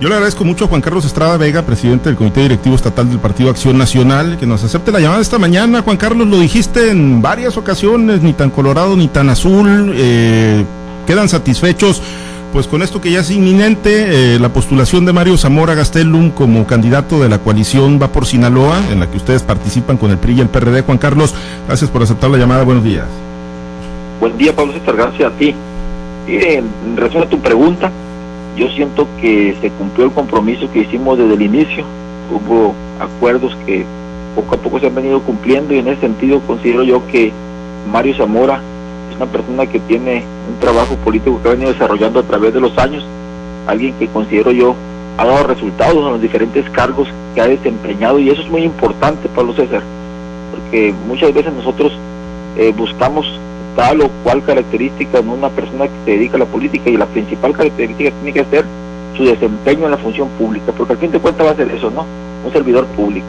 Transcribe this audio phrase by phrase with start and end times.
[0.00, 3.18] Yo le agradezco mucho a Juan Carlos Estrada Vega, presidente del Comité Directivo Estatal del
[3.18, 5.82] Partido Acción Nacional, que nos acepte la llamada esta mañana.
[5.82, 9.92] Juan Carlos, lo dijiste en varias ocasiones, ni tan colorado ni tan azul.
[9.96, 10.64] Eh,
[11.04, 12.00] quedan satisfechos
[12.52, 16.64] pues con esto que ya es inminente, eh, la postulación de Mario Zamora Gastelum como
[16.64, 20.34] candidato de la coalición Va por Sinaloa, en la que ustedes participan con el PRI
[20.34, 20.82] y el PRD.
[20.82, 21.34] Juan Carlos,
[21.66, 22.62] gracias por aceptar la llamada.
[22.62, 23.04] Buenos días.
[24.20, 24.94] Buen día, Pablo César.
[24.94, 25.56] Gracias a ti.
[26.28, 27.90] en relación a tu pregunta,
[28.58, 31.84] yo siento que se cumplió el compromiso que hicimos desde el inicio.
[32.30, 33.86] Hubo acuerdos que
[34.34, 37.32] poco a poco se han venido cumpliendo y en ese sentido considero yo que
[37.90, 38.60] Mario Zamora
[39.10, 42.60] es una persona que tiene un trabajo político que ha venido desarrollando a través de
[42.60, 43.04] los años,
[43.66, 44.74] alguien que considero yo
[45.16, 49.28] ha dado resultados en los diferentes cargos que ha desempeñado y eso es muy importante,
[49.28, 49.82] Pablo César,
[50.50, 51.92] porque muchas veces nosotros
[52.56, 53.26] eh, buscamos
[53.78, 57.06] tal o cual característica en una persona que se dedica a la política y la
[57.06, 58.64] principal característica tiene que ser
[59.16, 61.88] su desempeño en la función pública, porque al fin de cuentas va a ser eso,
[61.88, 62.04] ¿no?
[62.44, 63.24] Un servidor público.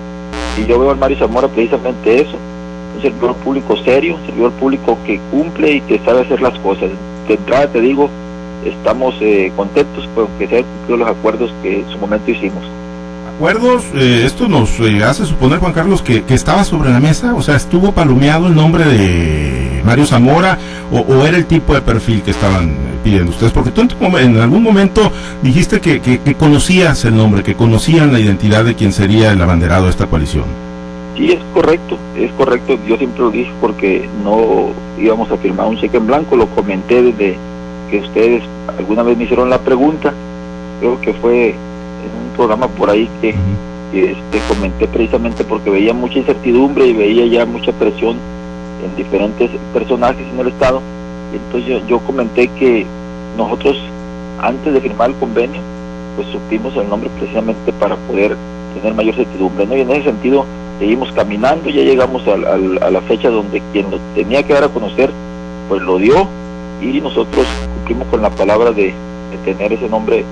[0.57, 2.35] Y yo veo al Mario Zamora precisamente eso,
[2.95, 6.89] un servidor público serio, un servidor público que cumple y que sabe hacer las cosas.
[7.27, 8.09] De entrada te digo,
[8.65, 12.63] estamos eh, contentos con que se hayan cumplido los acuerdos que en su momento hicimos.
[13.35, 13.83] ¿Acuerdos?
[13.93, 17.41] Eh, esto nos eh, hace suponer, Juan Carlos, que, que estaba sobre la mesa, o
[17.43, 20.57] sea, estuvo palomeado el nombre de Mario Zamora
[20.91, 23.51] o, era el tipo de perfil que estaban pidiendo ustedes?
[23.51, 23.81] Porque tú
[24.17, 29.31] en, algún momento dijiste que, conocías el nombre, que conocían la identidad de quien sería
[29.31, 30.45] el abanderado de esta coalición.
[31.17, 32.77] Sí, es correcto, es correcto.
[32.87, 36.35] Yo siempre lo dije porque no íbamos a firmar un cheque en blanco.
[36.35, 37.37] Lo comenté desde
[37.91, 38.43] que ustedes
[38.77, 40.13] alguna vez me hicieron la pregunta.
[40.79, 43.35] Creo que fue en un programa por ahí que,
[43.91, 48.17] este, comenté precisamente porque veía mucha incertidumbre y veía ya mucha presión
[48.83, 50.81] en diferentes personajes en el Estado.
[51.33, 52.85] Y entonces yo, comenté que
[53.37, 53.77] nosotros,
[54.39, 55.61] antes de firmar el convenio,
[56.15, 58.35] pues supimos el nombre precisamente para poder
[58.73, 59.65] tener mayor certidumbre.
[59.65, 59.75] ¿no?
[59.75, 60.45] Y en ese sentido
[60.79, 65.11] seguimos caminando, ya llegamos a, la fecha donde quien lo tenía que dar a conocer,
[65.67, 66.27] pues lo dio
[66.81, 67.45] y nosotros
[67.75, 68.93] cumplimos con la palabra de,
[69.45, 70.25] tener ese nombre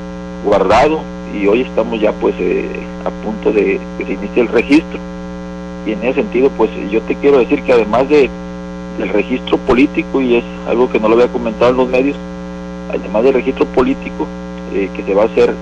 [0.43, 0.99] guardado
[1.33, 2.67] y hoy estamos ya pues eh,
[3.05, 4.99] a punto de que se inicie el registro
[5.85, 8.29] y en ese sentido pues yo te quiero decir que además de
[8.97, 12.17] del registro político y es algo que no lo había comentado en los medios
[12.89, 14.27] además del registro político
[14.73, 15.53] eh, que se va a hacer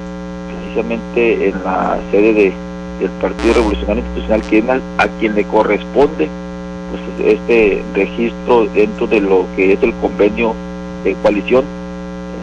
[0.48, 2.54] precisamente en la sede de,
[3.00, 4.66] del Partido Revolucionario Institucional que es
[4.98, 6.30] a, quien le corresponde
[6.92, 10.54] pues este registro dentro de lo que es el convenio
[11.04, 11.66] de coalición.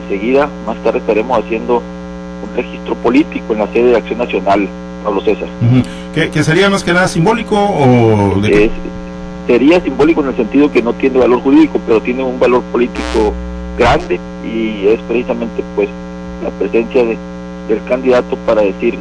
[0.04, 4.68] Enseguida más tarde estaremos haciendo un registro político en la sede de Acción Nacional
[5.04, 5.48] Pablo César.
[6.14, 8.40] ¿Que, sería más que nada simbólico o
[9.46, 13.32] sería simbólico en el sentido que no tiene valor jurídico, pero tiene un valor político
[13.78, 15.88] grande y es precisamente pues
[16.42, 17.16] la presencia de,
[17.68, 18.98] del candidato para decir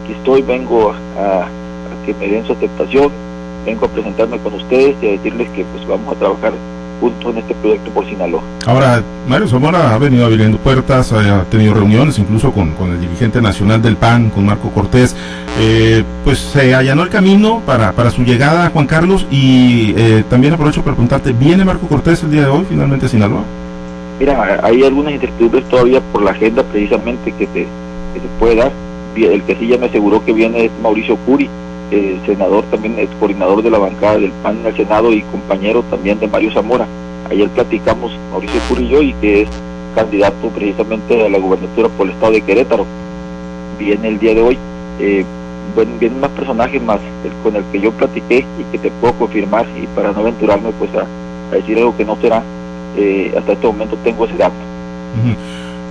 [0.00, 1.48] aquí estoy, vengo a, a,
[2.06, 3.10] que me den su aceptación,
[3.64, 6.52] vengo a presentarme con ustedes y a decirles que pues vamos a trabajar
[7.04, 8.42] juntos en este proyecto por Sinaloa.
[8.66, 13.42] Ahora, Mario Zamora ha venido abriendo puertas, ha tenido reuniones incluso con, con el dirigente
[13.42, 15.14] nacional del PAN, con Marco Cortés,
[15.60, 20.54] eh, pues se allanó el camino para, para su llegada, Juan Carlos, y eh, también
[20.54, 23.44] aprovecho para preguntarte, ¿viene Marco Cortés el día de hoy finalmente a Sinaloa?
[24.18, 27.66] Mira, hay algunas incertidumbres todavía por la agenda precisamente que se,
[28.14, 28.72] que se puede dar.
[29.16, 31.48] El que sí ya me aseguró que viene es Mauricio Curi,
[31.94, 35.82] el senador también es coordinador de la bancada del PAN en el Senado y compañero
[35.84, 36.86] también de Mario Zamora.
[37.30, 39.48] Ayer platicamos Mauricio Curillo y que es
[39.94, 42.84] candidato precisamente a la gubernatura por el estado de Querétaro.
[43.78, 44.58] Viene el día de hoy.
[44.98, 45.24] Eh,
[45.98, 47.00] vienen más personajes más
[47.42, 50.90] con el que yo platiqué y que te puedo confirmar y para no aventurarme pues
[50.94, 51.06] a,
[51.54, 52.42] decir algo que no será,
[52.96, 54.54] eh, hasta este momento tengo ese dato.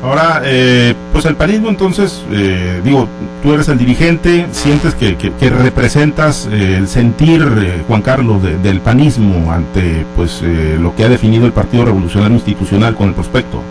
[0.04, 3.08] Ahora, eh, pues el panismo entonces, eh, digo,
[3.42, 7.42] tú eres el dirigente, sientes que, que, representas eh, el sentir,
[7.88, 13.08] Juan Carlos, del panismo ante pues lo que ha definido el Partido Revolucionario Institucional con
[13.08, 13.62] el prospecto.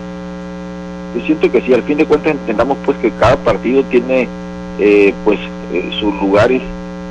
[1.15, 4.27] Yo siento que sí, al fin de cuentas entendamos pues que cada partido tiene
[5.27, 5.39] pues
[6.01, 6.63] sus lugares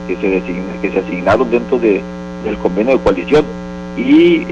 [0.08, 0.42] que se,
[0.82, 2.02] que se asignaron dentro de,
[2.44, 3.46] del convenio de coalición
[3.96, 4.48] y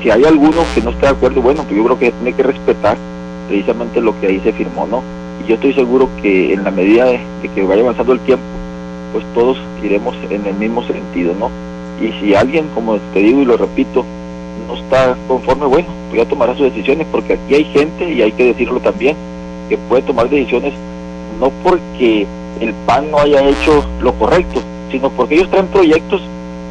[0.00, 2.44] si hay alguno que no esté de acuerdo, bueno, pues yo creo que tiene que
[2.44, 2.96] respetar
[3.48, 5.02] precisamente lo que ahí se firmó, ¿no?
[5.42, 7.20] Y yo estoy seguro que en la medida de,
[7.54, 8.44] que vaya avanzando el tiempo,
[9.12, 11.50] pues todos iremos en el mismo sentido, ¿no?
[12.00, 14.04] Y si alguien, como te digo y lo repito,
[14.68, 18.32] no está conforme, bueno, pues ya tomará sus decisiones, porque aquí hay gente, y hay
[18.32, 19.16] que decirlo también,
[19.68, 20.74] que puede tomar decisiones
[21.40, 22.26] no porque
[22.60, 24.60] el PAN no haya hecho lo correcto,
[24.90, 26.20] sino porque ellos traen proyectos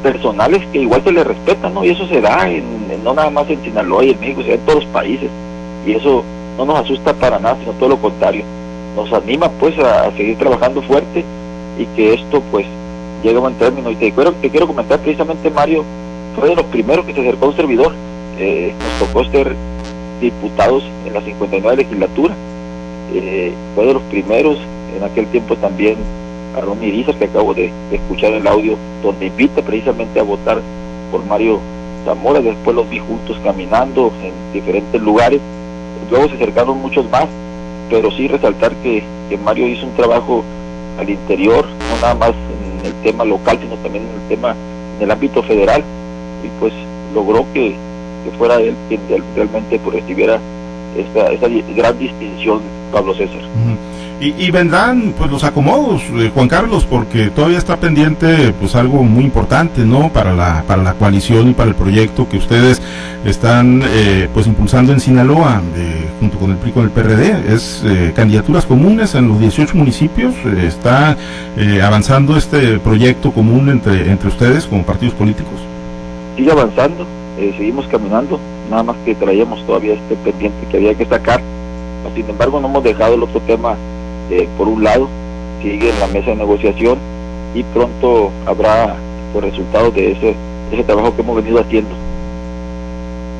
[0.03, 1.83] personales que igual se les respetan, ¿no?
[1.83, 2.63] Y eso se da en,
[3.03, 5.29] no nada más en Sinaloa y en México, se da en todos los países.
[5.85, 6.23] Y eso
[6.57, 8.43] no nos asusta para nada, sino todo lo contrario.
[8.95, 11.23] nos anima pues a, seguir trabajando fuerte
[11.77, 12.65] y que esto pues
[13.23, 13.91] llegue a buen término.
[13.91, 15.85] Y te quiero, te quiero comentar precisamente Mario,
[16.35, 17.93] fue de los primeros que se acercó a un servidor.
[18.39, 19.55] Eh, nos tocó ser
[20.19, 22.35] diputados en la 59 legislatura.
[23.13, 24.57] Eh, fue de los primeros,
[24.95, 25.97] en aquel tiempo también
[26.55, 30.61] Aaron Irizar, que acabo de, escuchar el audio, donde invita precisamente a votar
[31.11, 31.59] por Mario
[32.05, 35.39] Zamora, después los vi juntos caminando en diferentes lugares,
[36.09, 37.27] luego se acercaron muchos más,
[37.89, 39.03] pero sí resaltar que,
[39.43, 40.43] Mario hizo un trabajo
[40.97, 44.55] al interior, no nada más en el tema local, sino también en el tema
[44.97, 45.83] en el ámbito federal,
[46.43, 46.73] y pues
[47.13, 47.75] logró que,
[48.37, 48.99] fuera él quien
[49.35, 50.39] realmente recibiera
[50.97, 52.59] esta, esta gran distinción,
[52.91, 53.39] Pablo César.
[54.19, 59.23] Y, vendrán pues los acomodos, eh, Juan Carlos, porque todavía está pendiente pues algo muy
[59.23, 60.09] importante, ¿no?
[60.09, 62.81] Para la para la coalición y para el proyecto que ustedes
[63.25, 67.83] están eh, pues impulsando en Sinaloa, eh, junto con el PRI con el PRD, es
[68.15, 70.33] candidaturas comunes en los 18 municipios,
[70.63, 71.15] está
[71.83, 75.59] avanzando este proyecto común entre entre ustedes como partidos políticos.
[76.35, 77.05] Sigue avanzando,
[77.37, 78.39] seguimos caminando,
[78.71, 81.39] nada más que traíamos todavía este pendiente que había que sacar.
[82.15, 83.75] Sin embargo, no hemos dejado el otro tema
[84.29, 85.07] eh, por un lado,
[85.61, 86.97] sigue en la mesa de negociación
[87.53, 88.95] y pronto habrá
[89.33, 90.35] los resultados de ese,
[90.71, 91.89] ese trabajo que hemos venido haciendo.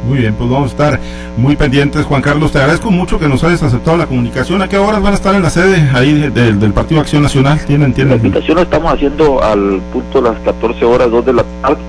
[0.08, 1.00] Muy bien, pues vamos a estar
[1.36, 2.06] muy pendientes.
[2.06, 4.62] Juan Carlos, te agradezco mucho que nos hayas aceptado la comunicación.
[4.62, 7.60] ¿A qué horas van a estar en la sede ahí del, Partido Acción Nacional?
[7.66, 8.12] ¿Tienen, tienen...
[8.12, 11.82] La invitación la estamos haciendo al punto de las 14 horas, 2 de la tarde,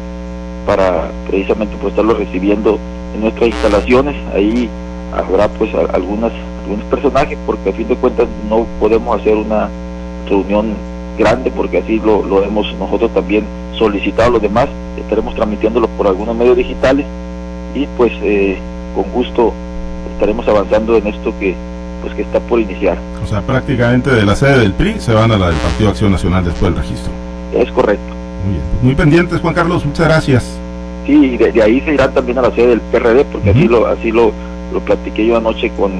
[0.67, 2.79] para precisamente pues estarlo recibiendo
[3.15, 4.17] en nuestras instalaciones.
[4.35, 4.69] Ahí
[5.17, 6.33] habrá pues algunas
[6.69, 9.69] algunos personajes, porque a fin de cuentas no podemos hacer una
[10.29, 10.75] reunión
[11.19, 13.45] grande, porque así lo, lo hemos nosotros también
[13.79, 14.69] solicitado a los demás,
[14.99, 17.07] estaremos transmitiéndolo por algunos medios digitales
[17.75, 18.59] y pues eh,
[18.95, 19.53] con gusto
[20.13, 21.55] estaremos avanzando en esto que
[22.03, 22.97] pues que está por iniciar.
[23.23, 26.13] O sea, prácticamente de la sede del PRI se van a la del Partido Acción
[26.13, 27.13] Nacional después del registro.
[27.53, 28.15] Es correcto.
[28.45, 30.59] Muy bien, muy pendientes Juan Carlos, muchas gracias.
[31.07, 34.13] Sí, de, ahí se irán también a la sede del PRD, porque así lo así
[34.13, 34.33] lo,
[34.73, 35.93] lo platiqué yo anoche con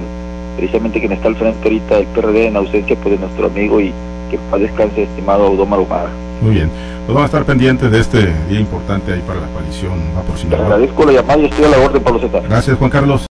[0.59, 3.93] precisamente quien está al frente ahorita del PRD en ausencia pues de nuestro amigo y
[4.29, 6.11] que paz descanse estimado Audomar Humada.
[6.43, 9.93] Muy bien, pues vamos a estar pendientes de este día importante ahí para la coalición.
[10.27, 12.41] Por Te agradezco la llamada y estoy a la orden, Pablo Zeta.
[12.41, 13.23] Gracias, Juan Carlos.